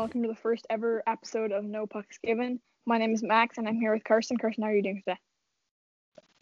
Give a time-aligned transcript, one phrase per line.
[0.00, 2.58] Welcome to the first ever episode of No Pucks Given.
[2.86, 4.38] My name is Max and I'm here with Carson.
[4.38, 5.18] Carson, how are you doing today?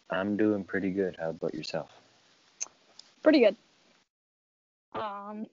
[0.09, 1.17] I'm doing pretty good.
[1.19, 1.91] How about yourself?
[3.21, 3.57] Pretty good.
[4.93, 5.45] Um,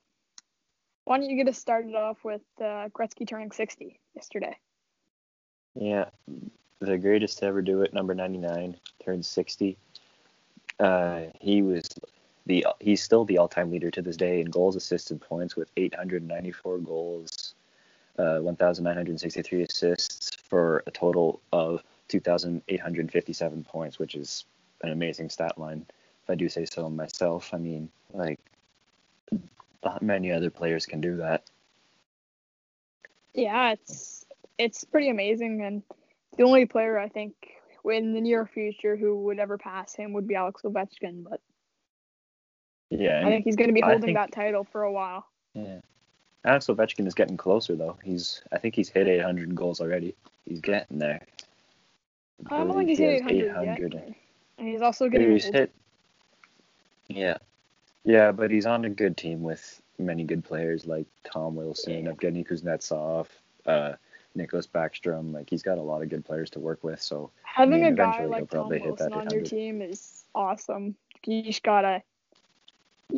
[1.02, 4.56] why don't you get us started off with uh, Gretzky turning 60 yesterday?
[5.74, 6.04] Yeah,
[6.78, 9.76] the greatest to ever do it, number 99, turned 60.
[10.78, 11.88] Uh, he was
[12.46, 15.72] the he's still the all-time leader to this day in goals, assists, and points with
[15.76, 17.45] 894 goals,
[18.18, 24.44] uh, 1,963 assists for a total of 2,857 points, which is
[24.82, 25.84] an amazing stat line.
[26.24, 28.40] If I do say so myself, I mean, like,
[29.84, 31.44] not many other players can do that.
[33.34, 34.24] Yeah, it's
[34.58, 35.82] it's pretty amazing, and
[36.36, 37.34] the only player I think
[37.84, 41.40] in the near future who would ever pass him would be Alex Ovechkin, but
[42.90, 45.26] Yeah, I think he's going to be holding think- that title for a while.
[45.54, 45.80] Yeah.
[46.46, 47.98] Alex Ovechkin is getting closer though.
[48.04, 50.14] He's I think he's hit 800 goals already.
[50.46, 51.26] He's getting there.
[52.50, 54.12] I don't think he's he hit has 800, yet.
[54.58, 55.72] And he's also getting he's hit.
[57.08, 57.38] Yeah.
[58.04, 62.12] Yeah, but he's on a good team with many good players like Tom Wilson, Yeah.
[62.12, 63.26] Evgeny Kuznetsov,
[63.66, 63.94] uh,
[64.36, 65.32] Nicholas Backstrom.
[65.32, 67.02] Like he's got a lot of good players to work with.
[67.02, 69.82] So Having mean, a guy eventually he'll like Tom probably hit Wilson on your team
[69.82, 70.94] is awesome.
[71.24, 72.02] You just gotta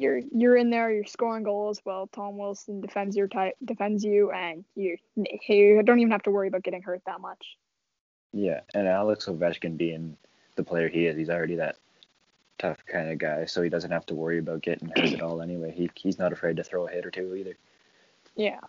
[0.00, 1.80] you're you're in there, you're scoring goals.
[1.84, 4.96] Well, Tom Wilson defends your type, defends you, and you
[5.48, 7.56] you don't even have to worry about getting hurt that much.
[8.32, 10.16] yeah, and Alex Ovechkin being
[10.56, 11.76] the player he is, he's already that
[12.58, 13.44] tough kind of guy.
[13.46, 15.72] So he doesn't have to worry about getting hurt at all anyway.
[15.72, 17.56] He he's not afraid to throw a hit or two either.
[18.36, 18.60] Yeah,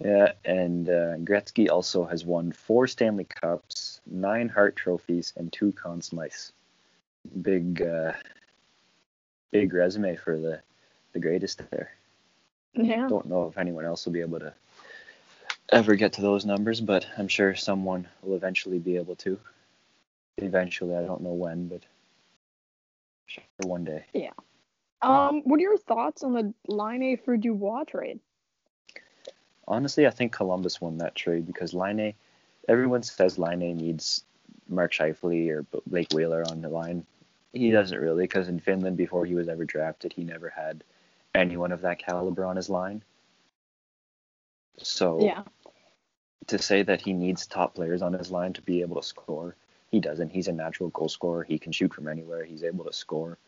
[0.00, 5.72] Yeah, and uh, Gretzky also has won four Stanley Cups, nine Hart trophies, and two
[5.72, 6.52] Conn Smythes.
[7.42, 8.12] Big, uh,
[9.50, 10.60] big resume for the
[11.12, 11.90] the greatest there.
[12.74, 13.08] yeah.
[13.08, 14.52] Don't know if anyone else will be able to
[15.70, 19.38] ever get to those numbers, but I'm sure someone will eventually be able to.
[20.36, 21.82] Eventually, I don't know when, but
[23.26, 24.04] sure one day.
[24.12, 24.32] Yeah.
[25.00, 28.20] Um, what are your thoughts on the Laine for Dubois trade?
[29.66, 32.14] Honestly, I think Columbus won that trade because Laine,
[32.68, 34.24] everyone says Laine needs
[34.68, 37.04] Mark Scheifele or Blake Wheeler on the line.
[37.52, 40.84] He doesn't really because in Finland, before he was ever drafted, he never had
[41.34, 43.02] anyone of that caliber on his line.
[44.78, 45.42] So Yeah,
[46.48, 49.54] to say that he needs top players on his line to be able to score,
[49.90, 50.30] he doesn't.
[50.30, 51.44] He's a natural goal scorer.
[51.44, 52.44] He can shoot from anywhere.
[52.44, 53.38] He's able to score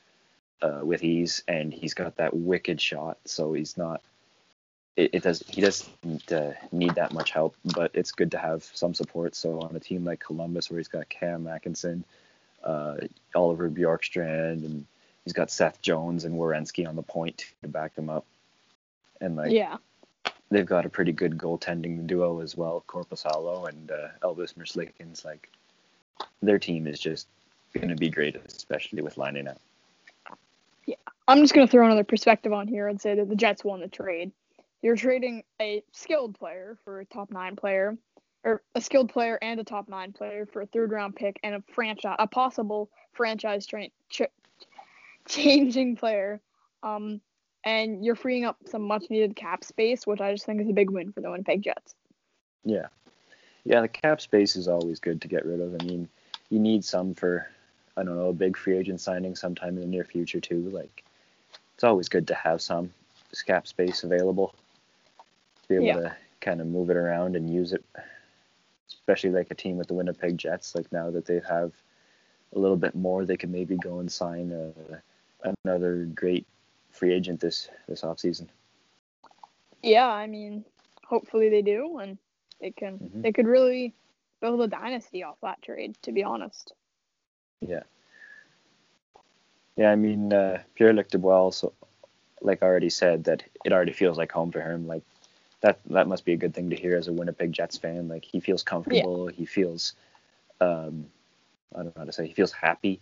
[0.63, 3.19] uh, with ease, and he's got that wicked shot.
[3.25, 4.03] So he's not.
[4.97, 5.43] It, it does.
[5.49, 9.35] He doesn't uh, need that much help, but it's good to have some support.
[9.35, 12.05] So on a team like Columbus, where he's got Cam Atkinson,
[12.65, 12.97] uh,
[13.35, 14.87] Oliver Bjorkstrand, and
[15.25, 18.25] he's got Seth Jones and Werenski on the point to back him up,
[19.21, 19.77] and like yeah,
[20.51, 25.25] they've got a pretty good goaltending duo as well, Corpus Korpisalo and uh, Elvis Merzlikins.
[25.25, 25.49] Like
[26.43, 27.27] their team is just
[27.75, 29.61] going to be great, especially with lining up.
[30.87, 30.97] Yeah,
[31.29, 33.89] I'm just gonna throw another perspective on here and say that the Jets won the
[33.89, 34.33] trade.
[34.83, 37.97] You're trading a skilled player for a top nine player,
[38.45, 41.55] or a skilled player and a top nine player for a third round pick and
[41.55, 44.23] a franchise, a possible franchise tra- ch-
[45.29, 46.41] changing player.
[46.83, 47.21] Um,
[47.65, 50.73] and you're freeing up some much needed cap space, which I just think is a
[50.73, 51.95] big win for the Winnipeg Jets.
[52.65, 52.87] Yeah,
[53.65, 53.83] yeah.
[53.83, 55.75] The cap space is always good to get rid of.
[55.79, 56.09] I mean,
[56.49, 57.47] you need some for
[57.97, 60.71] I don't know a big free agent signing sometime in the near future too.
[60.71, 61.05] Like
[61.75, 62.91] it's always good to have some
[63.47, 64.55] cap space available
[65.63, 65.95] to be able Yeah.
[66.09, 67.85] to kind of move it around and use it.
[68.93, 70.75] Especially like a team with the Winnipeg Jets.
[70.75, 71.73] Like now that they have
[72.55, 76.47] a little bit more, they can maybe go and sign a, another great
[76.91, 78.51] free agent this this off season.
[79.83, 80.65] Yeah, I mean,
[81.05, 82.19] hopefully they do, and
[82.61, 82.99] they can.
[82.99, 83.23] Mhm.
[83.23, 83.95] They could really
[84.41, 85.97] build a dynasty off that trade.
[86.03, 86.73] To be honest.
[87.61, 87.83] Yeah.
[89.77, 91.73] Yeah, I mean, uh, Pierre Luc Dubois also,
[92.43, 94.87] like I already said, that it already feels like home for him.
[94.87, 95.03] Like
[95.61, 98.09] that, that must be a good thing to hear as a Winnipeg Jets fan.
[98.09, 99.29] Like he feels comfortable.
[99.29, 99.95] He feels,
[100.61, 101.07] um,
[101.75, 102.27] I don't know how to say.
[102.27, 103.01] He feels happy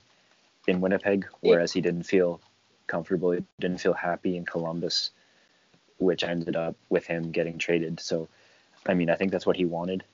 [0.66, 1.52] in Winnipeg, Yeah.
[1.52, 2.40] whereas he didn't feel
[2.86, 3.32] comfortable.
[3.32, 5.10] He didn't feel happy in Columbus,
[5.98, 8.00] which ended up with him getting traded.
[8.00, 8.28] So,
[8.86, 10.04] I mean, I think that's what he wanted.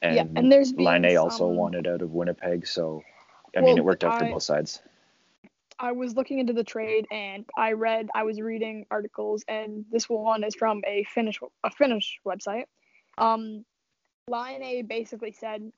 [0.00, 3.04] And, Yeah, and there's been also wanted out of Winnipeg, so
[3.56, 4.80] I Well, mean, it worked out for both sides.
[5.82, 10.08] I was looking into the trade and I read I was reading articles and this
[10.08, 12.64] one is from a Finnish a Finnish website.
[13.18, 13.64] Um
[14.28, 15.72] Laine basically said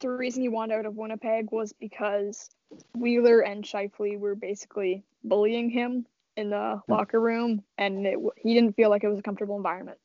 [0.00, 2.50] the reason he wanted out of Winnipeg was because
[2.96, 6.04] Wheeler and Scheifele were basically bullying him
[6.36, 9.98] in the locker room, and it, he didn't feel like it was a comfortable environment.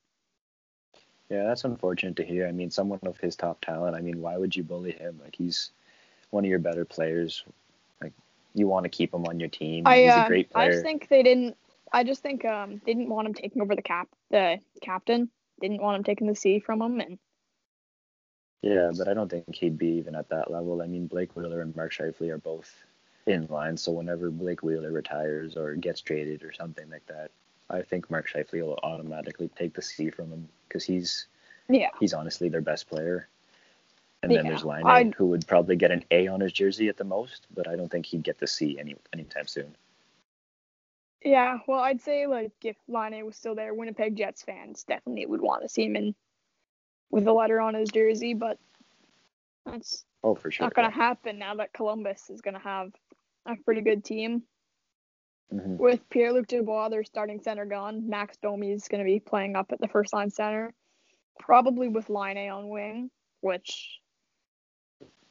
[1.30, 2.48] Yeah, that's unfortunate to hear.
[2.48, 3.96] I mean, someone of his top talent.
[3.96, 5.20] I mean, why would you bully him?
[5.24, 5.72] Like he's
[6.30, 7.44] one of your better players.
[8.58, 9.86] You want to keep him on your team.
[9.86, 11.56] I, he's a great I just think they didn't.
[11.94, 15.30] I just think um they didn't want him taking over the cap the captain.
[15.62, 17.20] Didn't want him taking the C from him, and
[18.64, 20.82] Yeah, but I don't think he'd be even at that level.
[20.82, 22.74] I mean, Blake Wheeler and Mark Scheifele are both
[23.28, 23.78] in line.
[23.78, 27.30] So whenever Blake Wheeler retires or gets traded or something like that,
[27.70, 31.28] I think Mark Scheifele will automatically take the C from him because he's
[31.70, 33.28] yeah, he's honestly their best player.
[34.24, 36.90] And then Yeah, there's Laine I'd- who would probably get an A on his jersey
[36.90, 39.76] at the most, but I don't think he'd get the C any anytime soon.
[41.24, 41.60] yeah.
[41.68, 45.62] Well, I'd say like if Laine was still there, Winnipeg Jets fans definitely would want
[45.64, 46.16] to see him in
[47.10, 48.60] with a letter on his jersey, but
[49.66, 50.66] that's Oh, for sure.
[50.66, 52.92] not gonna happen now that Columbus is gonna have
[53.46, 54.44] a pretty good team.
[55.50, 58.10] hmm With Pierre Luc Dubois, their starting center gone.
[58.10, 60.74] Max Domi is going to be playing up at the first line center,
[61.40, 63.10] probably with Laine on wing,
[63.40, 64.02] which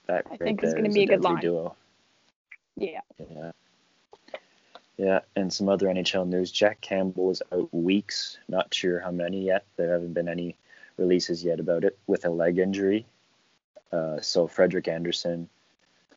[0.06, 1.40] That I right think it's gonna be a good line.
[1.40, 1.76] duo.
[2.76, 3.00] yeah,
[3.30, 3.52] Yeah.
[4.96, 6.50] Yeah, and some other NHL news.
[6.50, 8.38] Jack Campbell is out weeks.
[8.48, 9.66] Not sure how many yet.
[9.76, 10.56] There haven't been any
[10.96, 13.04] releases yet about it with a leg injury.
[13.92, 15.48] Uh, so Frederik Andersen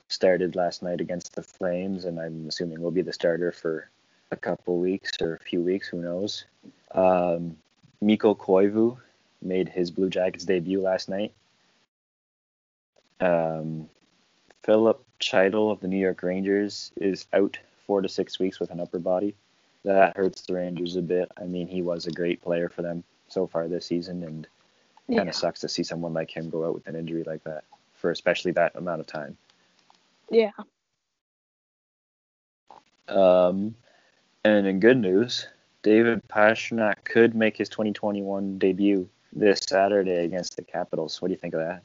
[0.08, 3.90] started last night against the Flames, and I'm assuming will be the starter for
[4.32, 5.88] a couple weeks or a few weeks.
[5.90, 6.46] Who knows?
[6.92, 7.58] Um,
[8.02, 8.98] Mikko Koivu
[9.42, 11.34] made his Blue Jackets debut last night.
[13.20, 13.90] Um,
[14.64, 18.80] Filip Chytil of the New York Rangers is out four to six weeks with an
[18.80, 19.36] upper body.
[19.84, 21.32] That hurts the Rangers a bit.
[21.38, 24.48] I mean, he was a great player for them so far this season, and
[25.16, 27.64] kind of sucks to see someone like him go out with an injury like that
[27.94, 29.38] for especially that amount of time.
[30.30, 30.52] yeah.
[33.08, 33.76] Um,
[34.46, 35.48] and in good news,
[35.82, 41.22] David Pastrnak could make his 2021 debut this Saturday against the Capitals.
[41.22, 41.84] What do you think of that?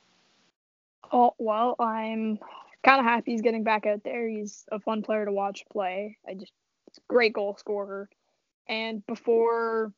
[1.12, 2.38] Oh well, I'm
[2.84, 4.28] kind of happy he's getting back out there.
[4.28, 6.18] He's a fun player to watch play.
[6.28, 6.52] I just
[6.86, 8.08] he's a great goal scorer.
[8.68, 9.92] And before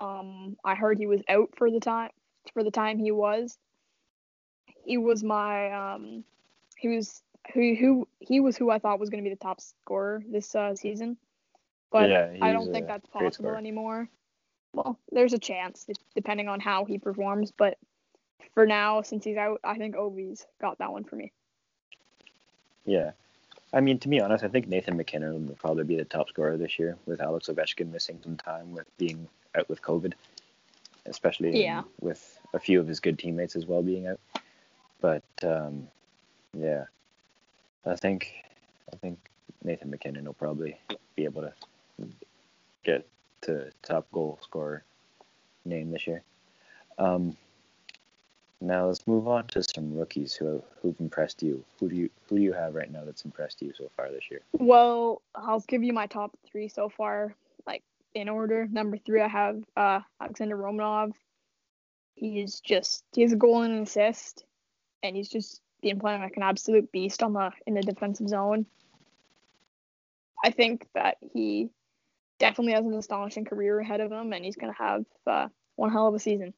[0.00, 2.10] um I heard he was out for the time
[2.52, 3.58] for the time he was,
[4.84, 6.24] he was my um
[6.76, 9.60] he was who who he was who I thought was going to be the top
[9.60, 11.16] scorer this uh, season.
[11.90, 14.08] But Yeah, I don't think that's possible anymore.
[14.72, 17.78] Well, there's a chance depending on how he performs, but
[18.54, 21.32] for now, since he's out, I think Ovi's got that one for me.
[22.84, 23.12] Yeah.
[23.72, 26.56] I mean, to be honest, I think Nathan MacKinnon will probably be the top scorer
[26.56, 29.26] this year with Alex Ovechkin missing some time with being
[29.56, 30.12] out with COVID,
[31.06, 31.82] especially in- Yeah.
[32.00, 34.20] with a few of his good teammates as well being out.
[35.00, 35.88] But um,
[36.52, 36.84] yeah,
[37.84, 38.32] I think
[38.92, 39.18] I think
[39.64, 40.78] Nathan MacKinnon will probably
[41.16, 41.52] be able to
[42.84, 43.06] get
[43.42, 44.84] to top goal scorer
[45.64, 46.22] name this year.
[46.98, 47.36] Um,
[48.66, 51.64] now let's move on to some rookies who who've impressed you.
[51.78, 54.30] Who do you who do you have right now that's impressed you so far this
[54.30, 54.40] year?
[54.52, 57.34] Well, I'll give you my top three so far,
[57.66, 57.82] like
[58.14, 58.66] in order.
[58.70, 61.12] Number three, I have uh, Alexander Romanov.
[62.14, 64.44] He's just he has a goal and an assist,
[65.02, 68.66] and he's just been playing like an absolute beast on the in the defensive zone.
[70.44, 71.70] I think that he
[72.38, 76.08] definitely has an astonishing career ahead of him, and he's gonna have uh, one hell
[76.08, 76.54] of a season.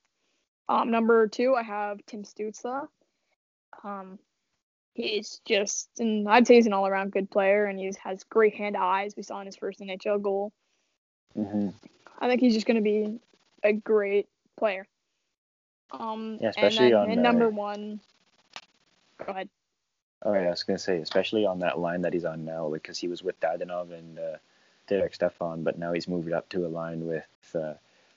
[0.68, 2.88] Um, number two, I have Tim Stützle.
[3.84, 4.18] Um,
[4.94, 9.14] he's just, and I'd say he's an all-around good player, and he has great hand-eyes.
[9.16, 10.52] We saw in his first NHL goal.
[11.36, 11.68] Mm-hmm.
[12.18, 13.20] I think he's just going to be
[13.62, 14.86] a great player.
[15.92, 18.00] Um, Yeah, especially and then on, in number one.
[19.24, 19.48] Go ahead.
[20.22, 22.98] Oh yeah, I was gonna say, especially on that line that he's on now, because
[22.98, 24.36] he was with Dadonov and uh,
[24.88, 27.74] Derek Stepan, but now he's moved up to a line with uh,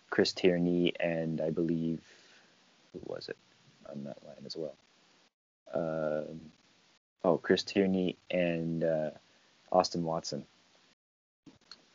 [0.10, 2.02] Chris Tierney and I believe
[2.94, 3.38] who was it
[3.90, 4.76] on that line as well?
[5.74, 6.42] Um,
[7.24, 9.12] oh, Chris Tierney and uh,
[9.72, 10.46] Austin Watson.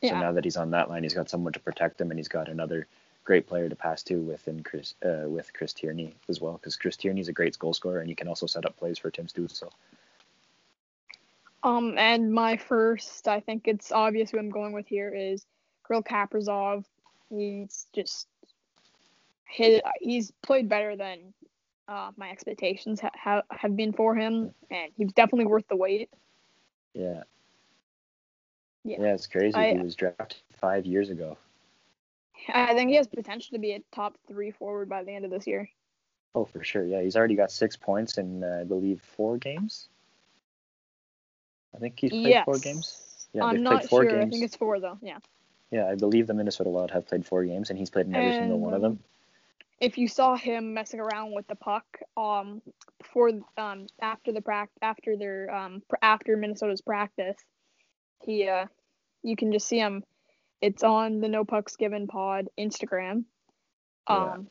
[0.01, 0.19] So Yeah.
[0.19, 2.47] now that he's on that line, he's got someone to protect him, and he's got
[2.49, 2.87] another
[3.23, 6.95] great player to pass to within Chris uh, with Chris Tierney as well, because Chris
[6.95, 9.71] Tierney's a great goal scorer, and he can also set up plays for Tim Stützle.
[11.63, 15.43] Um, and my first, I think it's obvious who I'm going with here is
[15.87, 16.85] Kirill Kaprizov.
[17.31, 18.27] He's just
[19.47, 21.33] his, he's played better than
[21.87, 26.09] uh, my expectations ha- ha- have been for him, and he's definitely worth the wait.
[26.93, 27.23] Yeah.
[28.83, 28.97] Yeah.
[28.99, 29.57] Yeah, it's crazy.
[29.57, 31.37] I- he was drafted five years ago.
[32.53, 35.31] I think he has potential to be a top three forward by the end of
[35.31, 35.69] this year.
[36.35, 36.85] Oh, for sure.
[36.85, 39.87] Yeah, he's already got six points in, uh, I believe, four games.
[41.73, 42.45] I think he's played yes.
[42.45, 43.01] four games.
[43.33, 44.21] Yeah, I'm not sure.
[44.21, 44.97] I think it's four though.
[45.01, 45.17] Yeah.
[45.71, 48.27] Yeah, I believe the Minnesota Wild have played four games, and he's played in every
[48.27, 48.99] And, single one of them.
[49.79, 52.61] If you saw him messing around with the puck, um,
[52.99, 57.37] before um after the prac after their um after Minnesota's practice,
[58.23, 58.67] he uh,
[59.23, 60.03] you can just see him.
[60.61, 63.25] It's on the No Pucks Given Pod Instagram.
[64.09, 64.15] Yeah.
[64.15, 64.47] Um,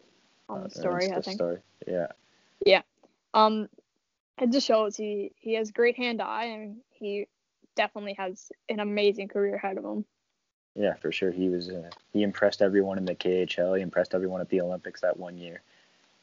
[0.48, 1.36] on Uh, the story, Insta I think.
[1.36, 1.58] Story.
[1.86, 2.82] Yeah.
[3.32, 3.68] Um,
[4.40, 7.26] it just shows he he has great hand eye and he
[7.74, 10.04] definitely has an amazing career ahead of him.
[10.74, 11.30] Yeah, for sure.
[11.30, 13.76] He was uh, he impressed everyone in the KHL.
[13.76, 15.62] He impressed everyone at the Olympics that one year,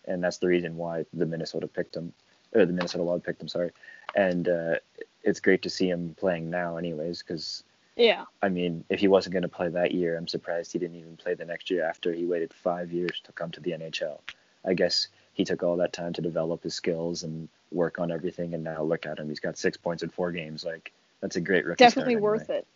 [0.06, 2.14] and that's the reason why the Minnesota picked him,
[2.54, 3.48] or the Minnesota Wild picked him.
[3.48, 3.72] Sorry,
[4.16, 4.76] and uh,
[5.24, 7.24] it's great to see him playing now, anyways.
[7.24, 7.64] Because
[7.96, 10.98] Yeah, I mean, if he wasn't going to play that year, I'm surprised he didn't
[10.98, 14.20] even play the next year after he waited five years to come to the NHL.
[14.66, 18.54] I guess he took all that time to develop his skills and work on everything,
[18.54, 19.30] and now look at him.
[19.30, 20.66] He's got six points in four games.
[20.66, 20.92] Like
[21.22, 21.78] that's a great rookie.
[21.78, 22.60] definitely worth anyway.
[22.60, 22.68] it.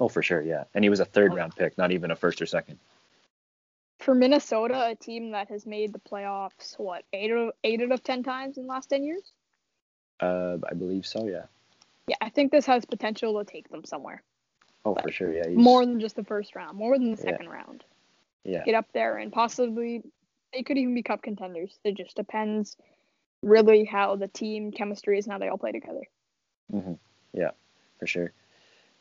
[0.00, 0.64] Oh, for sure, yeah.
[0.74, 1.36] And he was a third Oh.
[1.36, 2.78] round pick, not even a first or second.
[4.00, 7.92] For Minnesota, a team that has made the playoffs, what eight out of eight out
[7.92, 9.32] of ten times in the last ten years?
[10.20, 11.44] Uh, I believe so, yeah.
[12.06, 14.22] Yeah, I think this has potential to take them somewhere.
[14.84, 15.48] Oh, for sure, yeah.
[15.48, 17.30] He's, More than just the first round, more than the Yeah.
[17.30, 17.84] second round.
[18.44, 20.02] yeah, Get up there and possibly
[20.52, 21.78] they could even be cup contenders.
[21.82, 22.76] It just depends
[23.42, 26.02] really how the team chemistry is and how they all play together.
[26.70, 26.94] hmm
[27.32, 27.50] yeah,
[27.98, 28.32] for sure.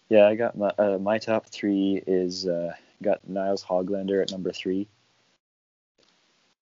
[0.10, 4.52] Yeah, I got my uh, my top three is uh, got Nils Höglander at number
[4.52, 4.88] three,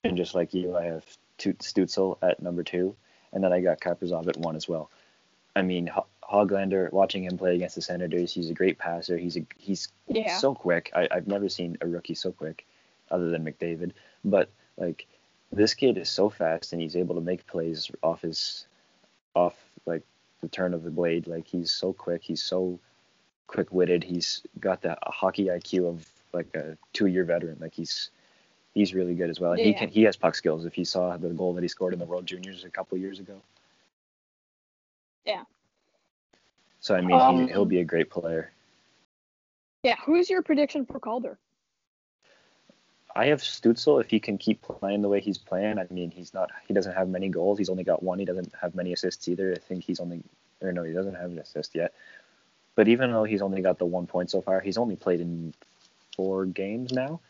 [0.04, 1.04] and just like you, I have
[1.38, 2.96] Stützle at number two,
[3.32, 4.90] and then I got Kaprizov at one as well.
[5.56, 9.16] I mean, Ho- Hoglander, watching him play against the Senators, he's a great passer.
[9.16, 10.36] He's a he's Yeah.
[10.36, 10.90] so quick.
[10.94, 12.66] I, I've never seen a rookie so quick,
[13.10, 13.92] other than McDavid.
[14.24, 15.06] But like
[15.50, 18.66] this kid is so fast, and he's able to make plays off his
[19.34, 19.56] off
[19.86, 20.02] like
[20.42, 21.26] the turn of the blade.
[21.26, 22.22] Like he's so quick.
[22.22, 22.78] He's so
[23.50, 24.04] quick witted.
[24.04, 27.58] He's got that hockey IQ of like a two year veteran.
[27.60, 28.10] Like he's
[28.74, 29.52] he's really good as well.
[29.52, 29.78] And he Yeah.
[29.78, 30.64] can he has puck skills.
[30.64, 33.18] If you saw the goal that he scored in the World Juniors a couple years
[33.18, 33.42] ago.
[35.24, 35.44] Yeah.
[36.78, 38.52] So I mean, Um, he, he'll be a great player.
[39.82, 41.38] Yeah, who's your prediction for Calder?
[43.16, 45.78] I have Stützle if he can keep playing the way he's playing.
[45.80, 47.58] I mean, he's not he doesn't have many goals.
[47.58, 48.20] He's only got one.
[48.20, 49.52] He doesn't have many assists either.
[49.52, 50.22] I think he's only
[50.62, 51.92] or no, he doesn't have an assist yet.
[52.80, 55.52] But even though he's only got the one point so far, he's only played in
[56.16, 57.20] four games now.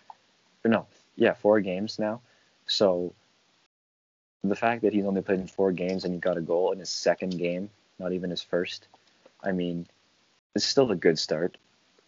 [0.64, 2.21] Or no, yeah, four games now.
[2.66, 3.14] So
[4.45, 6.78] the fact that he's only played in four games and he got a goal in
[6.78, 8.87] his second game, not even his first,
[9.42, 9.88] I mean,
[10.54, 11.57] it's still a good start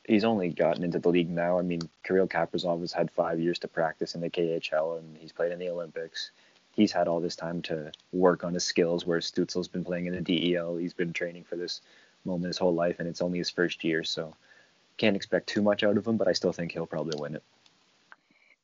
[0.04, 1.58] he's only gotten into the league now.
[1.58, 5.32] I mean, Kirill Kaprizov has had five years to practice in the KHL, and he's
[5.32, 6.30] played in the Olympics.
[6.76, 10.14] He's had all this time to work on his skills, where Stützle's been playing in
[10.14, 10.76] the DEL.
[10.76, 11.80] He's been training for this
[12.24, 14.34] moment his whole life, and it's only his first year, so
[14.96, 16.16] can't expect too much out of him.
[16.16, 17.42] But I still think he'll probably win it.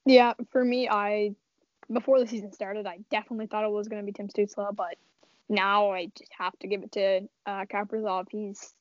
[0.04, 1.34] Yeah, for me, I
[1.92, 4.96] before the season started, I definitely thought it was going to be Tim Stützle, but
[5.48, 8.26] now I just have to give it to uh, Kaprizov.
[8.30, 8.72] He's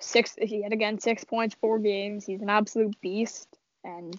[0.00, 0.36] six.
[0.40, 2.24] He had again six points, four games.
[2.24, 3.48] He's an absolute beast,
[3.84, 4.18] and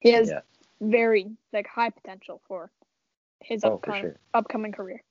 [0.00, 0.40] he has Yeah.
[0.80, 2.70] very like high potential for
[3.40, 4.16] his Oh, for sure.
[4.34, 5.02] upcoming career.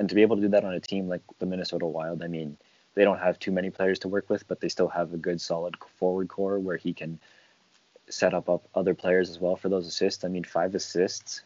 [0.00, 2.26] And to be able to do that on a team like the Minnesota Wild, I
[2.26, 2.56] mean,
[2.94, 5.40] they don't have too many players to work with, but they still have a good,
[5.40, 7.18] solid forward core where he can
[8.08, 10.24] set up, up other players as well for those assists.
[10.24, 11.42] I mean, five assists.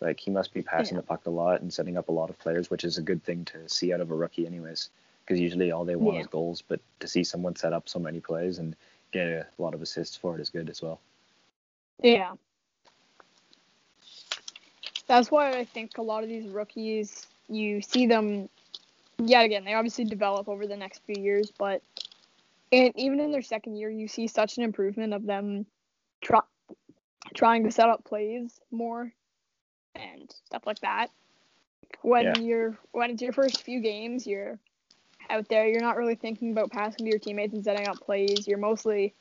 [0.00, 1.02] Like he must be passing Yeah.
[1.02, 3.22] the puck a lot and setting up a lot of players, which is a good
[3.22, 4.90] thing to see out of a rookie, anyways.
[5.24, 6.22] Because usually all they want Yeah.
[6.22, 8.74] is goals, but to see someone set up so many plays and
[9.12, 10.98] get a lot of assists for it is good as well.
[12.02, 12.32] Yeah.
[15.06, 18.48] That's why I think a lot of these rookies, you see them,
[19.28, 21.82] yet again, they obviously develop over the next few years, but
[22.70, 25.66] and even in their second year, you see such an improvement of them
[26.22, 26.40] try,
[27.34, 29.12] trying to set up plays more
[29.94, 31.10] and stuff like that.
[32.00, 32.38] When Yeah.
[32.38, 34.58] you're when it's your first few games, you're
[35.28, 38.46] out there, you're not really thinking about passing to your teammates and setting up plays.
[38.48, 39.14] You're mostly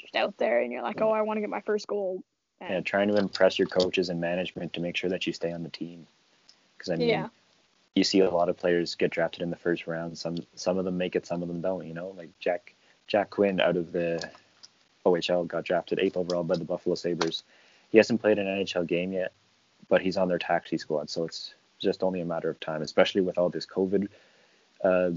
[0.00, 2.22] just out there and you're like, oh, I want to get my first goal.
[2.60, 5.62] Yeah, trying to impress your coaches and management to make sure that you stay on
[5.62, 6.06] the team.
[6.78, 7.28] Because I mean, Yeah.
[7.94, 10.18] You see a lot of players get drafted in the first round.
[10.18, 11.86] Some some of them make it, some of them don't.
[11.86, 12.74] You know, like Jack
[13.06, 14.28] Jack Quinn out of the
[15.06, 17.44] OHL got drafted eighth overall by the Buffalo Sabres.
[17.90, 19.32] He hasn't played an NHL game yet,
[19.88, 22.82] but he's on their taxi squad, so it's just only a matter of time.
[22.82, 24.08] Especially with all this COVID
[24.82, 25.10] uh,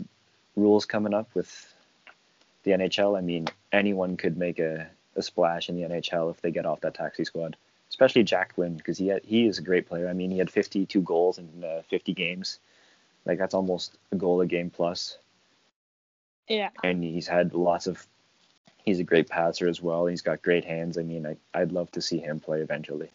[0.55, 1.73] rules coming up with
[2.63, 3.17] the NHL.
[3.17, 6.81] I mean, anyone could make a, a splash in the NHL if they get off
[6.81, 7.57] that taxi squad.
[7.89, 10.07] Especially Jack Quinn, because he had, he is a great player.
[10.09, 12.59] I mean, he had 52 goals in uh, 50 games.
[13.25, 15.17] Like that's almost a goal a game plus
[16.47, 16.69] Yeah.
[16.83, 18.07] and he's had lots of
[18.85, 20.05] he's a great passer as well.
[20.05, 20.97] He's got great hands.
[20.97, 23.11] I mean, I, I'd love to see him play eventually.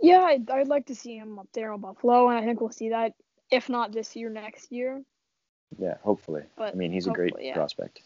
[0.00, 2.70] Yeah, I'd, I'd like to see him up there on Buffalo, and I think we'll
[2.70, 3.14] see that,
[3.50, 5.02] if not this year, next year.
[5.78, 6.42] Yeah, hopefully.
[6.56, 7.54] But I mean, he's a great yeah.
[7.54, 8.02] prospect.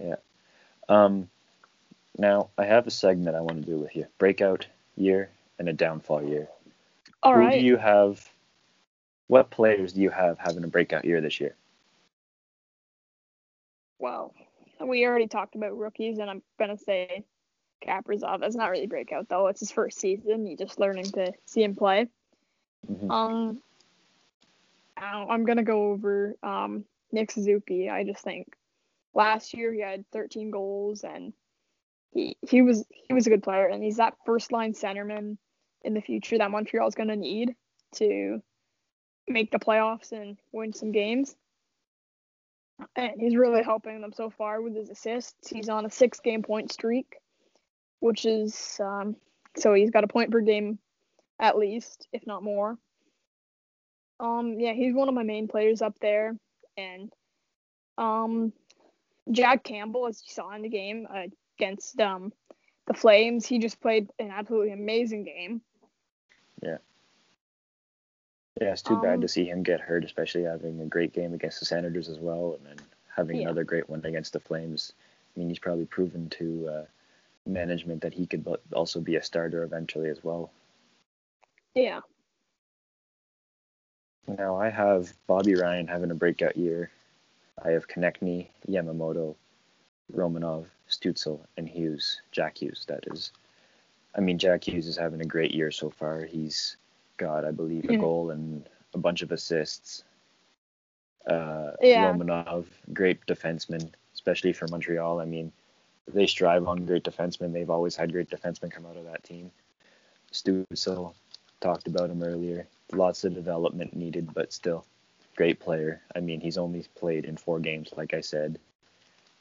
[0.00, 0.16] Yeah.
[0.88, 1.28] Um,
[2.18, 5.72] now I have a segment I want to do with you: breakout year and a
[5.72, 6.48] downfall year.
[7.22, 7.58] All Who right.
[7.58, 8.28] do you have?
[9.28, 11.54] What players do you have having a breakout year this year?
[13.98, 14.34] Well,
[14.80, 17.24] we already talked about rookies, and I'm gonna say
[17.84, 18.40] Kaprizov.
[18.40, 19.48] That's not really breakout though.
[19.48, 20.46] It's his first season.
[20.46, 22.08] You're just learning to see him play.
[22.90, 23.10] Mhm.
[23.10, 23.62] Um,
[24.96, 27.88] I'm gonna go over um Nick Suzuki.
[27.88, 28.56] I just think
[29.14, 31.32] last year he had 13 goals, and
[32.12, 35.36] he he was he was a good player, and he's that first line centerman
[35.82, 37.54] in the future that Montreal's gonna need
[37.96, 38.42] to
[39.26, 41.36] make the playoffs and win some games.
[42.94, 45.50] And he's really helping them so far with his assists.
[45.50, 47.16] He's on a six game point streak,
[48.00, 49.16] which is um,
[49.56, 50.78] so he's got a point per game
[51.40, 52.76] at least, if not more.
[54.20, 56.36] Um, yeah, he's one of my main players up there,
[56.76, 57.12] and
[57.96, 58.52] um,
[59.30, 61.26] Jack Campbell, as you saw in the game uh,
[61.58, 62.32] against um
[62.86, 65.60] the Flames, he just played an absolutely amazing game.
[66.62, 66.78] Yeah,
[68.60, 71.34] Yeah, it's too bad Um, to see him get hurt, especially having a great game
[71.34, 72.76] against the Senators as well, and then
[73.14, 73.42] having Yeah.
[73.42, 74.92] another great one against the Flames.
[75.36, 76.84] I mean, he's probably proven to uh,
[77.46, 80.50] management that he could also be a starter eventually as well.
[81.74, 82.00] Yeah,
[84.26, 86.90] Now I have Bobby Ryan having a breakout year.
[87.62, 89.36] I have Konecny, Yamamoto,
[90.14, 92.20] Romanov, Stützle, and Hughes.
[92.32, 93.32] Jack Hughes, that is.
[94.14, 96.24] I mean, Jack Hughes is having a great year so far.
[96.24, 96.76] He's
[97.18, 98.00] got, I believe, a Mhm.
[98.00, 100.04] goal and a bunch of assists.
[101.26, 102.10] Uh, Yeah.
[102.10, 105.20] Romanov, great defenseman, especially for Montreal.
[105.20, 105.52] I mean,
[106.06, 107.52] they strive on great defensemen.
[107.52, 109.52] They've always had great defensemen come out of that team.
[110.32, 111.14] Stützle,
[111.60, 112.66] talked about him earlier.
[112.92, 114.86] Lots of development needed, but still,
[115.36, 116.00] great player.
[116.14, 118.58] I mean, he's only played in four games, like I said.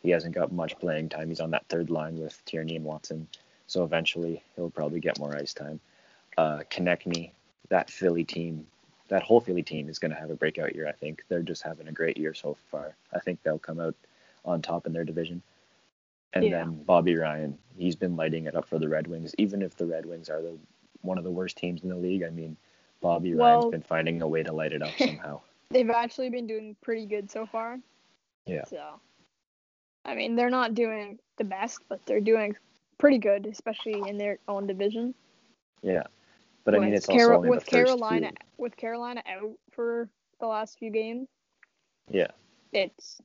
[0.07, 1.27] He hasn't got much playing time.
[1.27, 3.27] He's on that third line with Tierney and Watson,
[3.67, 5.81] so eventually he'll probably get more ice time.
[6.37, 7.31] Uh, Konecny,
[7.67, 8.65] that Philly team,
[9.09, 10.87] that whole Philly team is going to have a breakout year.
[10.87, 12.95] I think they're just having a great year so far.
[13.13, 13.95] I think they'll come out
[14.45, 15.41] on top in their division.
[16.31, 16.51] And Yeah.
[16.63, 19.35] then Bobby Ryan, he's been lighting it up for the Red Wings.
[19.37, 20.57] Even if the Red Wings are the
[21.01, 22.55] one of the worst teams in the league, I mean,
[23.01, 25.41] Bobby Well- Ryan's been finding a way to light it up somehow.
[25.69, 27.77] they've actually been doing pretty good so far.
[28.45, 28.63] Yeah.
[28.63, 29.01] So,
[30.07, 32.55] I mean, they're not doing the best, but they're doing
[32.97, 35.13] pretty good, especially in their own division.
[35.83, 36.03] Yeah,
[36.63, 40.79] but I mean, With it's also only with Carolina with Carolina out for the last
[40.79, 41.27] few games.
[42.09, 42.27] Yeah.
[42.71, 43.21] It's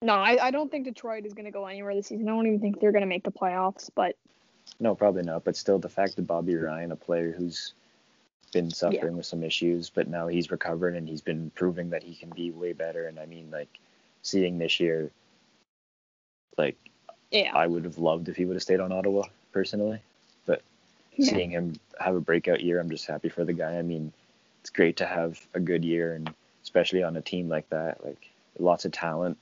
[0.00, 2.28] no, I, I don't think Detroit is going to go anywhere this season.
[2.28, 3.90] I don't even think they're going to make the playoffs.
[3.94, 4.16] But
[4.78, 5.44] No, probably not.
[5.44, 7.74] But still, the fact that Bobby Ryan, a player who's
[8.52, 12.14] been suffering with some issues, but now he's recovered and he's been proving that he
[12.14, 13.06] can be way better.
[13.06, 13.78] And I mean, like,
[14.22, 15.10] seeing this year,
[16.58, 16.76] like,
[17.30, 20.00] yeah, I would have loved if he would have stayed on Ottawa personally.
[20.46, 20.62] But
[21.16, 21.34] Yeah.
[21.34, 23.78] seeing him have a breakout year, I'm just happy for the guy.
[23.78, 24.12] I mean,
[24.60, 28.30] it's great to have a good year, and especially on a team like that, like
[28.58, 29.38] lots of talent,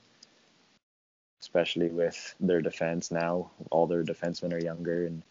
[1.41, 3.49] especially with their defense now.
[3.71, 5.21] All their defensemen are younger and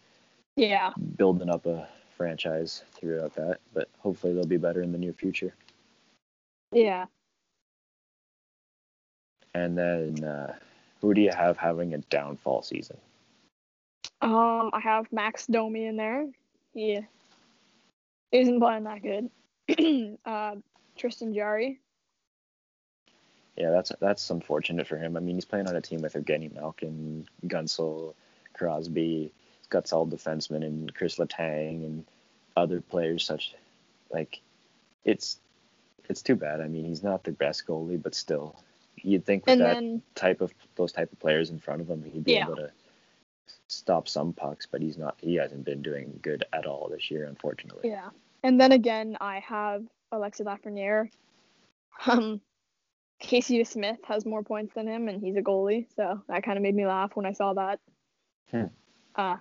[0.55, 3.59] yeah, building up a franchise throughout that.
[3.73, 5.53] But hopefully they'll be better in the near future.
[6.71, 7.05] yeah.
[9.53, 10.55] And then, uh,
[11.01, 12.97] who do you have having a downfall season?
[14.21, 16.27] Um, I have Max Domi in there.
[16.73, 16.99] He
[18.31, 19.29] isn't playing that good.
[20.25, 20.55] uh,
[20.97, 21.79] Tristan Jarry.
[23.55, 25.17] Yeah, that's that's unfortunate for him.
[25.17, 28.13] I mean, he's playing on a team with Evgeny Malkin, Guentzel,
[28.53, 32.05] Crosby, he's got solid defensemen, and Chris Letang, and
[32.55, 33.55] other players such
[34.11, 34.41] like
[35.05, 35.39] it's
[36.09, 36.61] it's too bad.
[36.61, 38.55] I mean, he's not the best goalie, but still,
[39.01, 41.89] you'd think with And that then type of those type of players in front of
[41.89, 42.45] him, he'd be Yeah.
[42.45, 42.71] able to
[43.67, 44.65] stop some pucks.
[44.65, 45.15] But he's not.
[45.21, 47.89] He hasn't been doing good at all this year, unfortunately.
[47.89, 48.09] yeah,
[48.43, 51.09] and then again I have Alexis Lafreniere.
[52.05, 52.41] Um,
[53.19, 56.61] Casey Smith has more points than him, and he's a goalie, so that kind of
[56.61, 57.79] made me laugh when I saw that.
[58.51, 58.65] Hmm.
[59.15, 59.37] Uh,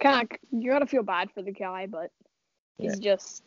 [0.00, 2.10] kind of you gotta feel bad for the guy, but
[2.78, 3.44] he's just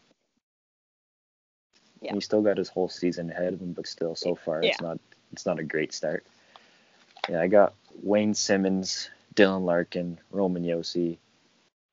[2.01, 2.13] Yeah.
[2.13, 4.99] He's still got his whole season ahead of him, but still, so far, it's not
[5.31, 6.25] it's not a great start.
[7.29, 11.17] Yeah, I got Wayne Simmonds, Dylan Larkin, Roman Josi,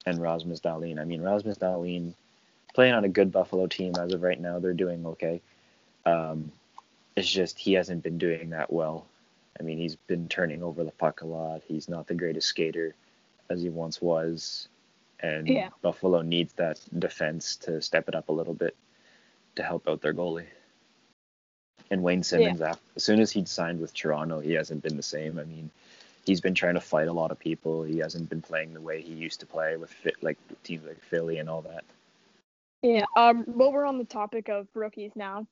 [0.06, 1.00] and Rasmus Dahlin.
[1.00, 2.14] I mean, Rasmus Dahlin
[2.74, 4.58] playing on a good Buffalo team as of right now.
[4.58, 5.40] They're doing okay.
[6.06, 6.52] Um,
[7.16, 9.06] it's just he hasn't been doing that well,
[9.58, 11.62] I mean, he's been turning over the puck a lot.
[11.66, 12.94] He's not the greatest skater
[13.50, 14.68] as he once was,
[15.20, 15.70] and Yeah.
[15.82, 18.76] Buffalo needs that defense to step it up a little bit
[19.56, 20.46] to help out their goalie.
[21.90, 25.02] And Wayne Simmonds, af as soon as he'd signed with Toronto, he hasn't been the
[25.02, 25.38] same.
[25.38, 25.70] I mean,
[26.26, 27.82] he's been trying to fight a lot of people.
[27.82, 31.00] He hasn't been playing the way he used to play with fit, like teams like
[31.00, 31.84] Philly and all that.
[32.82, 33.06] Yeah.
[33.16, 33.44] Um.
[33.44, 35.46] While we're on the topic of rookies now,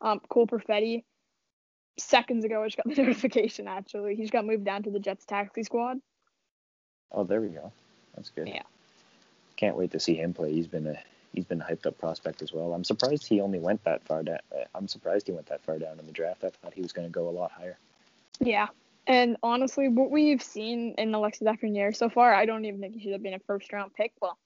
[0.00, 1.04] um, Cole Perfetti,
[1.98, 3.66] seconds ago, I just got the notification.
[3.66, 5.98] Actually, he just got moved down to the Jets taxi squad.
[7.10, 7.72] Oh, there we go.
[8.14, 8.48] That's good.
[8.48, 8.62] Yeah.
[9.56, 10.52] Can't wait to see him play.
[10.52, 10.98] He's been a
[11.34, 12.72] he's been a hyped up prospect as well.
[12.72, 14.38] I'm surprised he only went that far down.
[14.74, 16.44] I'm surprised he went that far down in the draft.
[16.44, 17.78] I thought he was going to go a lot higher.
[18.40, 18.68] Yeah.
[19.06, 23.00] And honestly, what we've seen in Alexis Lafreniere so far, I don't even think he
[23.00, 24.12] should have been a first round pick.
[24.20, 24.36] Well,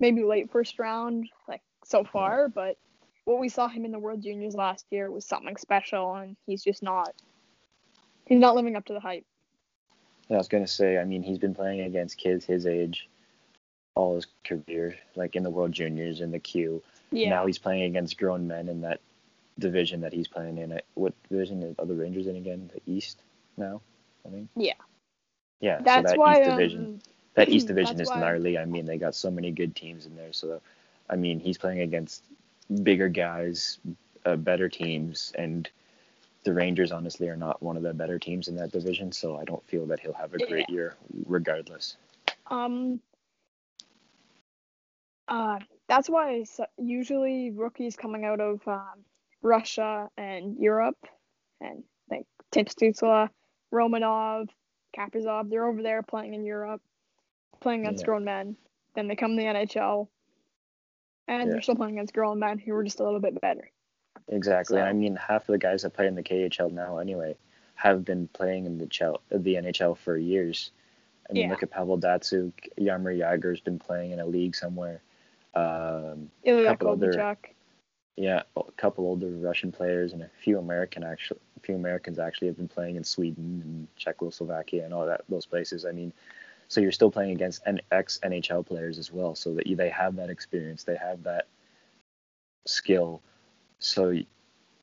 [0.00, 2.10] maybe late first round, like so mm-hmm.
[2.10, 2.76] far, but
[3.24, 6.62] what we saw him in the World Juniors last year was something special, and he's
[6.62, 7.14] just not.
[8.26, 9.24] He's not living up to the hype.
[10.28, 10.98] Yeah, I was going to say.
[10.98, 13.08] I mean, he's been playing against kids his age
[13.94, 16.82] all his career, like in the World Juniors in the Q.
[17.10, 17.30] Yeah.
[17.30, 19.00] Now he's playing against grown men in that
[19.58, 20.80] division that he's playing in.
[20.94, 22.70] What division are the Rangers in again?
[22.74, 23.20] The East
[23.56, 23.80] now,
[24.26, 24.48] I think.
[24.56, 24.72] Yeah.
[25.60, 25.80] Yeah.
[25.82, 26.84] That's so that why East division.
[26.84, 27.00] um,
[27.34, 28.58] that East Division is why- gnarly.
[28.58, 30.32] I mean, they got so many good teams in there.
[30.32, 30.60] So,
[31.08, 32.24] I mean, he's playing against
[32.82, 33.78] bigger guys,
[34.24, 35.68] uh, better teams, and
[36.44, 39.12] the Rangers honestly are not one of the better teams in that division.
[39.12, 41.96] So, I don't feel that he'll have a great year regardless.
[42.50, 43.00] Um.
[45.28, 45.58] Uh,
[45.88, 46.44] that's why
[46.78, 49.04] usually rookies coming out of um,
[49.42, 50.98] Russia and Europe,
[51.60, 53.28] and like Tim Stützle,
[53.72, 54.48] Romanov,
[54.96, 56.82] Kaprizov, they're over there playing in Europe,
[57.60, 58.06] playing against Yeah.
[58.06, 58.56] grown men.
[58.94, 60.08] Then they come to the NHL,
[61.26, 61.52] and Yeah.
[61.52, 63.70] they're still playing against grown men who are just a little bit better.
[64.28, 64.78] Exactly.
[64.78, 67.36] So- I mean, half of the guys that play in the KHL now, anyway,
[67.74, 68.86] have been playing in the
[69.30, 70.70] the NHL for years.
[71.28, 71.50] I mean, Yeah.
[71.50, 72.52] look at Pavel Datsyuk.
[72.78, 75.00] Jaromir Jagr's been playing in a league somewhere.
[75.54, 76.90] Um, Ilya Couple
[78.16, 82.46] yeah, a couple older Russian players and a few American actually, a few Americans actually
[82.48, 85.84] have been playing in Sweden and Czechoslovakia and all that those places.
[85.84, 86.12] I mean,
[86.68, 89.90] so you're still playing against an ex NHL players as well, so that you, they
[89.90, 91.46] have that experience, they have that
[92.66, 93.20] skill.
[93.80, 94.16] So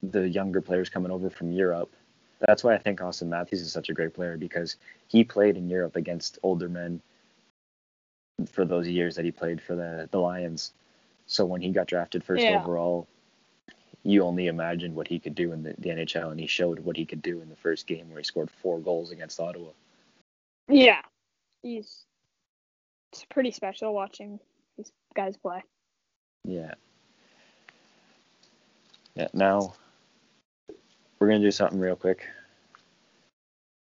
[0.04, 1.92] the younger players coming over from Europe,
[2.40, 4.76] that's why I think Auston Matthews is such a great player because
[5.08, 7.02] he played in Europe against older men
[8.50, 10.74] for those years that he played for the the Lions.
[11.28, 12.62] So when he got drafted first Yeah.
[12.62, 13.08] overall,
[14.04, 16.98] you only imagined what he could do in the, the NHL, and he showed what
[16.98, 19.72] he could do in the first game where he scored four goals against Ottawa.
[20.68, 21.02] Yeah,
[21.62, 22.06] he's
[23.12, 24.40] it's pretty special watching
[24.78, 25.64] these guys play.
[26.46, 26.74] Yeah.
[29.16, 29.28] Yeah.
[29.34, 29.74] Now
[31.20, 32.26] we're gonna do something real quick.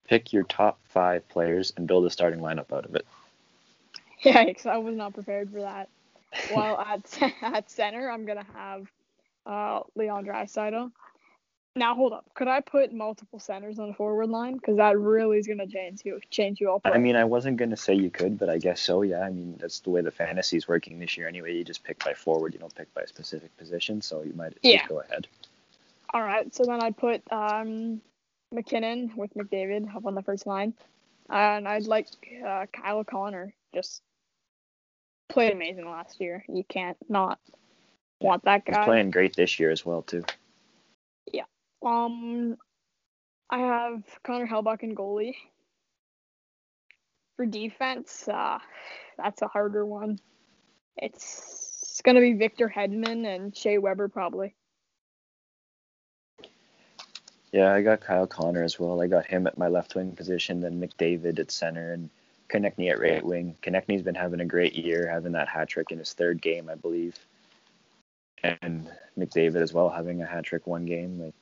[0.09, 3.07] Pick your top five players and build a starting lineup out of it.
[4.25, 4.67] Yikes!
[4.67, 5.89] I was not prepared for that.
[6.55, 8.87] Well, at at center, I'm gonna have
[9.47, 10.91] uh, Leon Draisaitl.
[11.77, 14.55] Now hold up, could I put multiple centers on the forward line?
[14.57, 16.81] Because that really is gonna change you change you all.
[16.85, 19.03] I mean, I wasn't gonna say you could, but I guess so.
[19.03, 19.21] Yeah.
[19.21, 21.29] I mean, that's the way the fantasy is working this year.
[21.29, 22.55] Anyway, you just pick by forward.
[22.55, 24.03] You don't pick by a specific position.
[24.03, 24.79] So you might Yeah.
[24.79, 25.29] just go ahead.
[26.13, 26.53] all right.
[26.53, 28.01] So then I'd put um,
[28.53, 30.75] MacKinnon with McDavid up on the first line,
[31.29, 32.09] and I'd like
[32.45, 33.55] uh, Kyle Connor.
[33.73, 34.03] Just
[35.31, 36.45] played amazing last year.
[36.49, 37.39] You can't not
[38.21, 38.79] want that guy.
[38.79, 40.25] He's playing great this year as well too.
[41.33, 41.45] Yeah.
[41.83, 42.57] Um,
[43.49, 45.35] I have Connor Hellebuyck in goalie.
[47.37, 48.59] For defense, uh,
[49.17, 50.19] that's a harder one.
[50.97, 54.55] It's, it's gonna be Victor Hedman and Shea Weber probably.
[57.53, 59.01] Yeah, I got Kyle Connor as well.
[59.01, 62.09] I got him at my left wing position, then McDavid at center, and
[62.53, 63.57] Konecny at right wing.
[63.63, 66.75] Konecny's been having a great year, having that hat trick in his third game, I
[66.75, 67.17] believe.
[68.43, 71.21] And McDavid as well, having a hat trick one game.
[71.21, 71.35] Like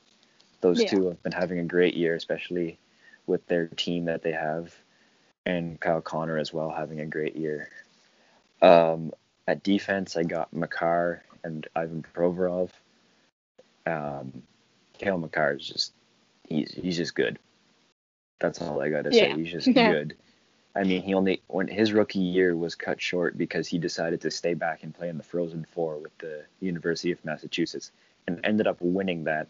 [0.61, 0.89] those Yeah.
[0.89, 2.77] two have been having a great year, especially
[3.25, 4.75] with their team that they have,
[5.45, 7.69] and Kyle Connor as well having a great year.
[8.61, 9.13] Um,
[9.47, 12.69] at defense, I got Makar and Ivan Provorov.
[13.85, 14.43] Um,
[14.97, 15.93] Cale Makar is just
[16.47, 17.39] he's he's just good.
[18.39, 19.33] That's all I gotta say.
[19.33, 19.91] He's just Yeah.
[19.91, 20.17] good.
[20.75, 24.31] I mean, he only when his rookie year was cut short because he decided to
[24.31, 27.91] stay back and play in the Frozen Four with the University of Massachusetts
[28.27, 29.47] and ended up winning that.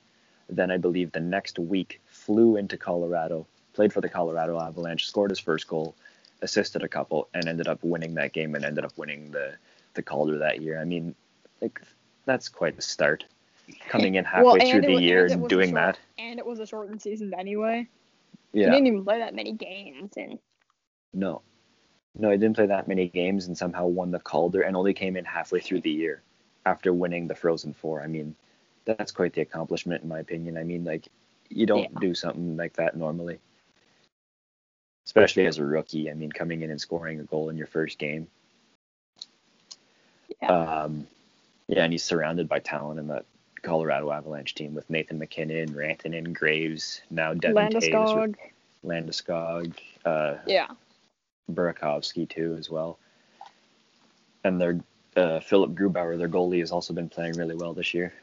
[0.48, 5.30] Then I believe the next week flew into Colorado, played for the Colorado Avalanche, scored
[5.30, 5.94] his first goal,
[6.42, 9.54] assisted a couple, and ended up winning that game and ended up winning the
[9.96, 10.80] the Calder that year.
[10.80, 11.14] I mean,
[11.62, 11.82] like
[12.26, 13.26] that's quite a start.
[13.88, 16.00] Coming in halfway Well, through the wa- year and doing short- that.
[16.18, 17.88] And it was a shortened season anyway.
[18.54, 18.72] He Yeah.
[18.72, 20.40] didn't even play that many games, and
[21.14, 21.42] No.
[22.18, 25.16] No, he didn't play that many games and somehow won the Calder and only came
[25.16, 26.22] in halfway through the year
[26.66, 28.02] after winning the Frozen Four.
[28.02, 28.36] I mean,
[28.86, 30.58] that's quite the accomplishment in my opinion.
[30.58, 31.08] I mean, like
[31.50, 32.00] you don't Yeah.
[32.00, 33.40] do something like that normally.
[35.06, 36.10] Especially as a rookie.
[36.10, 38.28] I mean, coming in and scoring a goal in your first game.
[40.42, 40.52] Yeah.
[40.84, 41.08] Um
[41.68, 43.26] yeah, and he's surrounded by talent in that
[43.62, 48.36] Colorado Avalanche team with Nathan MacKinnon, Rantanen, Graves, now Devon Toews, Landeskog.
[48.84, 49.74] Landeskog,
[50.06, 50.68] uh, Yeah.
[51.50, 52.98] Burakovsky too as well.
[54.44, 54.80] And their
[55.16, 58.14] uh, Philipp Grubauer, their goalie, has also been playing really well this year.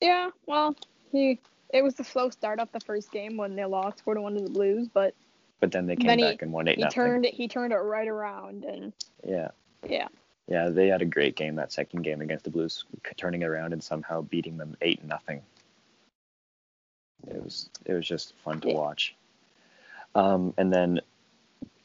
[0.00, 0.76] Yeah, well,
[1.12, 1.38] he
[1.74, 4.34] it was the slow start up the first game when they lost four to one
[4.34, 5.14] to the Blues, but
[5.60, 6.94] But then they came Then he- back and won eight he nothing.
[6.94, 8.92] turned it he turned it right around and
[9.26, 9.48] Yeah,
[9.86, 10.08] yeah.
[10.46, 12.84] yeah, they had a great game that second game against the Blues,
[13.16, 15.42] turning around and somehow beating them eight nothing.
[17.26, 18.76] It was it was just fun to Yeah.
[18.76, 19.14] watch.
[20.14, 21.00] Um, and then,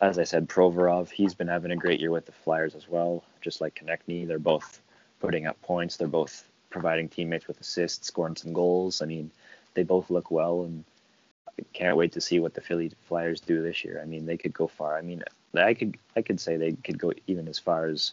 [0.03, 3.23] as I said, Provorov, he's been having a great year with the Flyers as well,
[3.39, 4.27] just like Konecny.
[4.27, 4.81] They're both
[5.21, 5.95] putting up points.
[5.95, 9.01] They're both providing teammates with assists, scoring some goals.
[9.01, 9.31] I mean,
[9.75, 10.83] they both look well, and
[11.57, 14.01] I can't wait to see what the Philly Flyers do this year.
[14.03, 14.97] I mean, they could go far.
[14.97, 15.23] I mean,
[15.55, 18.11] I could I could say they could go even as far as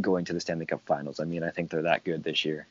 [0.00, 1.20] going to the Stanley Cup Finals.
[1.20, 2.66] I mean, I think they're that good this year.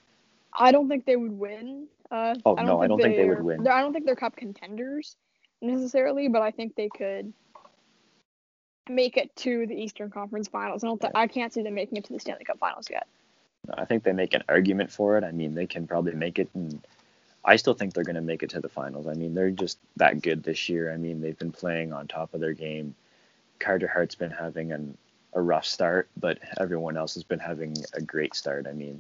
[0.53, 1.87] I don't think they would win.
[2.09, 3.65] Uh, Oh, no, I don't think they would win.
[3.65, 5.15] I don't think they're cup contenders
[5.61, 7.31] necessarily, but I think they could
[8.89, 10.83] make it to the Eastern Conference Finals.
[10.83, 10.99] I don't.
[10.99, 13.07] Th- I can't see them making it to the Stanley Cup Finals yet.
[13.73, 15.23] I think they make an argument for it.
[15.23, 16.81] I mean, they can probably make it, and
[17.45, 19.07] I still think they're going to make it to the finals.
[19.07, 20.91] I mean, they're just that good this year.
[20.91, 22.95] I mean, they've been playing on top of their game.
[23.59, 24.97] Carter Hart's been having an,
[25.33, 28.65] a rough start, but everyone else has been having a great start.
[28.67, 28.99] I mean,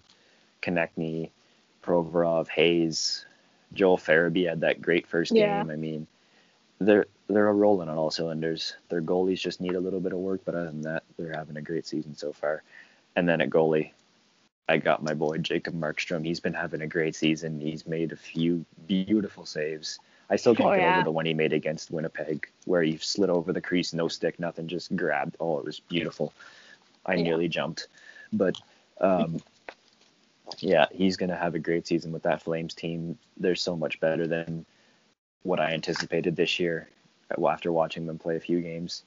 [0.61, 1.31] Konecny,
[1.83, 3.25] Provorov, Hayes,
[3.73, 5.57] Joel Farabee had that great first Yeah.
[5.57, 5.71] game.
[5.71, 6.05] I mean,
[6.85, 8.75] they're they're rolling on all cylinders.
[8.89, 11.57] Their goalies just need a little bit of work, but other than that, they're having
[11.57, 12.63] a great season so far.
[13.15, 13.91] And then at goalie,
[14.67, 16.25] I got my boy Jacob Markstrom.
[16.25, 17.59] He's been having a great season.
[17.61, 19.99] He's made a few beautiful saves.
[20.29, 20.93] I still can't Oh, get yeah.
[20.95, 24.39] over the one he made against Winnipeg, where he slid over the crease, no stick,
[24.39, 25.35] nothing, just grabbed.
[25.39, 26.33] Oh, it was beautiful.
[27.05, 27.23] I Yeah.
[27.23, 27.87] nearly jumped,
[28.31, 28.55] but
[28.99, 29.41] um,
[30.59, 33.17] yeah, he's gonna have a great season with that Flames team.
[33.37, 34.65] They're so much better than
[35.43, 36.87] what I anticipated this year.
[37.37, 39.03] uh, After watching them play a few games,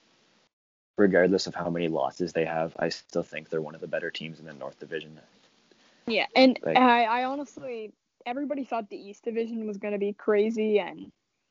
[0.97, 4.11] regardless of how many losses they have, I still think they're one of the better
[4.11, 5.19] teams in the North Division.
[6.07, 7.93] Yeah, and Like- I, I honestly,
[8.27, 11.11] everybody thought the East Division was going to be crazy and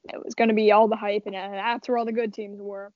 [0.09, 2.59] it was going to be all the hype, and that's where all the good teams
[2.61, 2.91] were.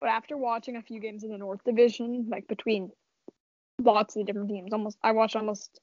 [0.00, 2.90] But after watching a few games in the North Division, like between
[3.80, 5.78] lots of different teams, almost I watched almost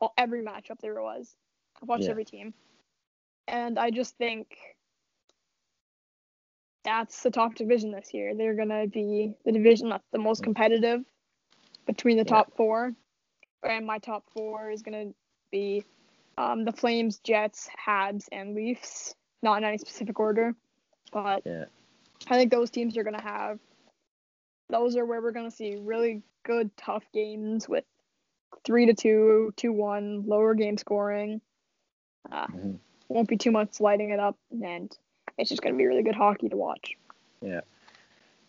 [0.00, 1.36] all, every matchup there was.
[1.80, 2.10] I watched Yeah.
[2.10, 2.52] every team,
[3.48, 4.56] and I just think
[6.84, 8.34] that's the top division this year.
[8.34, 11.04] They're gonna be the division that's the most competitive
[11.86, 12.30] between the Yeah.
[12.30, 12.94] top four
[13.62, 15.12] and my top four is gonna
[15.50, 15.84] be
[16.38, 19.14] um, the Flames, Jets, Habs, and Leafs.
[19.42, 20.54] Not in any specific order,
[21.12, 21.66] but Yeah.
[22.28, 23.58] I think those teams are gonna have.
[24.68, 27.84] Those are where we're gonna see really good, tough games with
[28.64, 31.40] three to two, two one, lower game scoring.
[32.30, 32.80] Uh, Mhm.
[33.12, 34.96] Won't be too much lighting it up, and
[35.36, 36.96] it's just gonna be really good hockey to watch.
[37.42, 37.60] Yeah,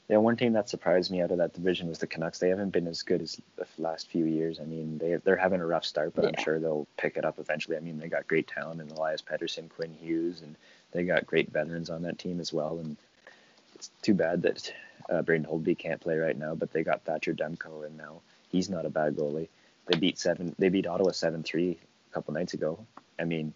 [0.08, 2.40] Yeah, one team that surprised me out of that division was the Canucks.
[2.40, 4.62] They haven't been as good as the last few years.
[4.62, 7.40] I mean, they they're having a rough start, but I'm sure they'll pick it up
[7.40, 7.76] eventually.
[7.76, 10.56] I mean, they got great talent in Elias Pettersson, Quinn Hughes, and
[10.94, 12.80] they got great veterans on that team as well.
[12.80, 12.96] And
[13.76, 14.74] it's too bad that
[15.10, 18.70] uh, Braden Holtby can't play right now, but they got Thatcher Demko, and now he's
[18.70, 19.50] not a bad goalie.
[19.88, 20.56] They beat seven.
[20.58, 21.78] They beat Ottawa seven three
[22.10, 22.86] a couple nights ago.
[23.20, 23.54] I mean,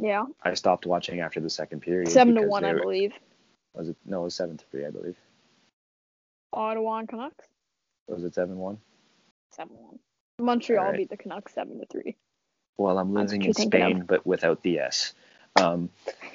[0.00, 2.08] Yeah, I stopped watching after the second period.
[2.10, 3.12] seven to one, I were- believe.
[3.74, 4.20] Was it no?
[4.22, 5.16] It was seven to three, I believe.
[6.52, 7.46] Ottawa and Canucks
[8.08, 8.78] Was it seven one?
[9.52, 9.98] seven one.
[10.40, 10.98] Montreal Alright.
[10.98, 12.16] beat the Canucks seven to three.
[12.76, 13.88] Well, I'm living in you're thinking of.
[13.90, 15.14] Spain, but without the S.
[15.56, 15.90] Um,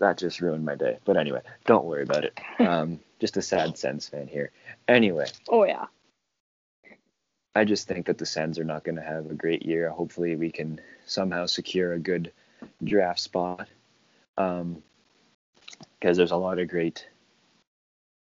[0.00, 0.98] that just ruined my day.
[1.04, 2.38] But anyway, don't worry about it.
[2.60, 4.50] Um, just a sad Sens fan here.
[4.86, 5.86] Anyway, Oh yeah,
[7.54, 9.90] I just think that the Sens are not going to have a great year.
[9.90, 12.32] Hopefully, we can somehow secure a good
[12.84, 13.68] draft spot.
[14.38, 14.82] Um,
[16.00, 17.06] because there's a lot of great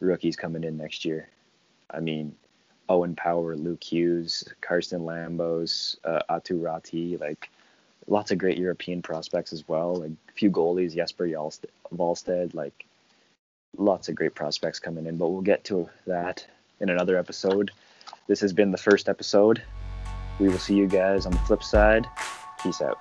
[0.01, 1.29] rookies coming in next year.
[1.91, 2.35] I mean,
[2.89, 7.51] Owen Power, Luke Hughes, Carson Lambos, uh, Aatu Räty, like
[8.07, 9.97] lots of great European prospects as well.
[9.97, 12.87] Like a few goalies, Jesper Wallstedt, like
[13.77, 15.17] lots of great prospects coming in.
[15.17, 16.47] But we'll get to that
[16.81, 17.73] in another episode.
[18.29, 19.63] This has been the first episode.
[20.39, 22.07] We will see you guys on the flip side.
[22.63, 22.99] Peace out.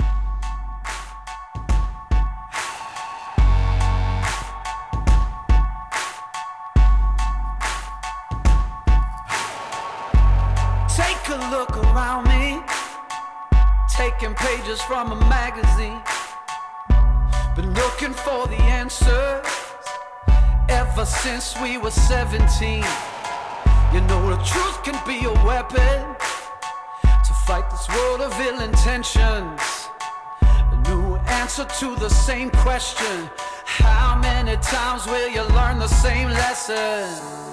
[10.95, 12.61] Take a look around me,
[13.89, 16.01] taking pages from a magazine.
[17.55, 19.45] Been looking for the answers
[20.69, 22.83] ever since we were 17.
[23.93, 26.15] You know the truth can be a weapon
[27.03, 29.89] to fight this world of ill intentions.
[30.41, 33.29] A new answer to the same question.
[33.65, 37.44] How many times will you learn the same lesson?